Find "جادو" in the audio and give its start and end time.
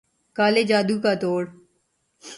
0.69-0.95